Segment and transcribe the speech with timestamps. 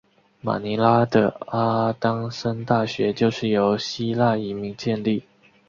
[0.41, 5.25] 马尼拉的阿当森大学就是由希腊移民建立。